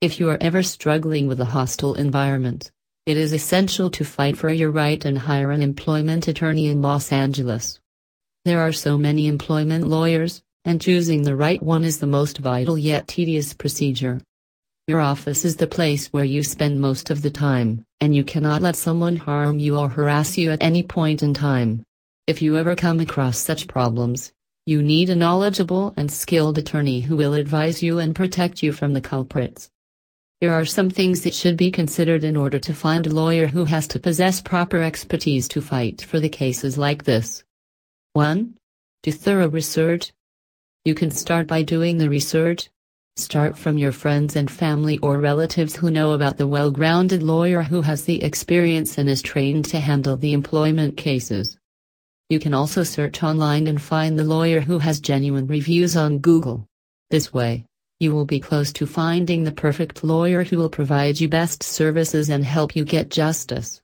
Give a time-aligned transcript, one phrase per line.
[0.00, 2.70] If you are ever struggling with a hostile environment,
[3.04, 7.10] it is essential to fight for your right and hire an employment attorney in Los
[7.10, 7.80] Angeles.
[8.44, 12.78] There are so many employment lawyers, and choosing the right one is the most vital
[12.78, 14.20] yet tedious procedure.
[14.86, 18.62] Your office is the place where you spend most of the time, and you cannot
[18.62, 21.82] let someone harm you or harass you at any point in time.
[22.28, 24.30] If you ever come across such problems,
[24.64, 28.92] you need a knowledgeable and skilled attorney who will advise you and protect you from
[28.92, 29.68] the culprits.
[30.40, 33.64] Here are some things that should be considered in order to find a lawyer who
[33.64, 37.42] has to possess proper expertise to fight for the cases like this.
[38.12, 38.54] 1.
[39.02, 40.12] Do thorough research.
[40.84, 42.70] You can start by doing the research.
[43.16, 47.62] Start from your friends and family or relatives who know about the well grounded lawyer
[47.62, 51.58] who has the experience and is trained to handle the employment cases.
[52.30, 56.64] You can also search online and find the lawyer who has genuine reviews on Google.
[57.10, 57.64] This way,
[58.00, 62.28] you will be close to finding the perfect lawyer who will provide you best services
[62.28, 63.80] and help you get justice.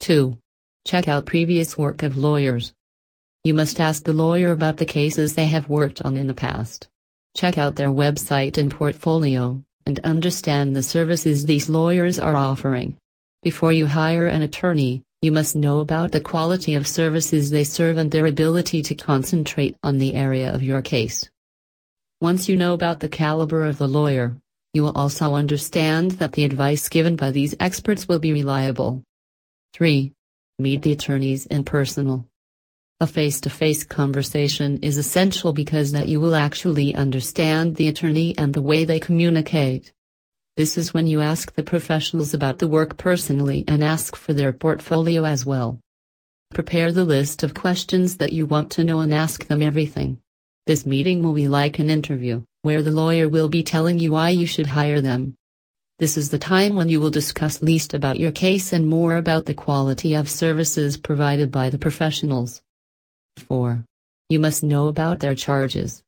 [0.00, 0.38] 2.
[0.84, 2.72] Check out previous work of lawyers.
[3.42, 6.88] You must ask the lawyer about the cases they have worked on in the past.
[7.36, 12.96] Check out their website and portfolio, and understand the services these lawyers are offering.
[13.42, 17.98] Before you hire an attorney, you must know about the quality of services they serve
[17.98, 21.28] and their ability to concentrate on the area of your case.
[22.20, 24.34] Once you know about the caliber of the lawyer,
[24.72, 29.02] you will also understand that the advice given by these experts will be reliable.
[29.74, 30.12] 3.
[30.58, 32.26] Meet the attorneys in personal.
[33.00, 38.62] A face-to-face conversation is essential because that you will actually understand the attorney and the
[38.62, 39.92] way they communicate.
[40.56, 44.54] This is when you ask the professionals about the work personally and ask for their
[44.54, 45.80] portfolio as well.
[46.54, 50.18] Prepare the list of questions that you want to know and ask them everything.
[50.66, 54.30] This meeting will be like an interview, where the lawyer will be telling you why
[54.30, 55.36] you should hire them.
[56.00, 59.46] This is the time when you will discuss least about your case and more about
[59.46, 62.62] the quality of services provided by the professionals.
[63.36, 63.84] 4.
[64.28, 66.02] You must know about their charges.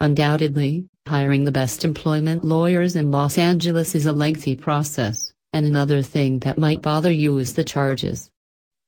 [0.00, 6.00] Undoubtedly, hiring the best employment lawyers in Los Angeles is a lengthy process, and another
[6.00, 8.30] thing that might bother you is the charges.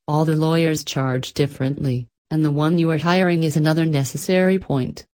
[0.09, 5.06] All the lawyers charge differently, and the one you are hiring is another necessary point.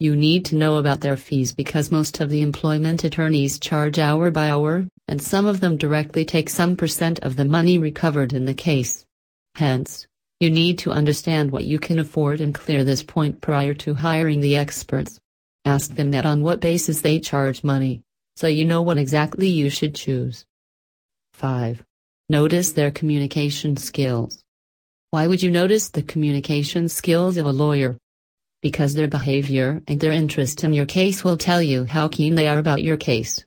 [0.00, 4.30] You need to know about their fees because most of the employment attorneys charge hour
[4.30, 8.46] by hour, and some of them directly take some percent of the money recovered in
[8.46, 9.04] the case.
[9.56, 10.06] Hence,
[10.40, 14.40] you need to understand what you can afford and clear this point prior to hiring
[14.40, 15.20] the experts.
[15.66, 18.00] Ask them that on what basis they charge money,
[18.36, 20.46] so you know what exactly you should choose.
[21.34, 21.84] 5.
[22.30, 24.43] Notice their communication skills.
[25.14, 27.96] Why would you notice the communication skills of a lawyer?
[28.62, 32.48] Because their behavior and their interest in your case will tell you how keen they
[32.48, 33.44] are about your case.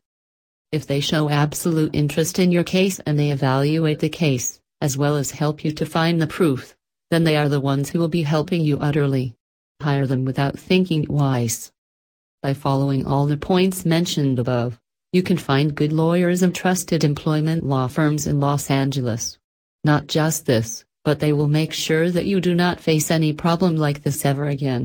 [0.72, 5.18] If they show absolute interest in your case and they evaluate the case, as well
[5.18, 6.74] as help you to find the proof,
[7.12, 9.36] then they are the ones who will be helping you utterly.
[9.82, 11.74] Hire them without thinking twice.
[12.42, 14.80] By following all the points mentioned above,
[15.12, 19.38] you can find good lawyers and trusted employment law firms in Los Angeles.
[19.84, 23.78] Not just this but they will make sure that you do not face any problem
[23.78, 24.84] like this ever again.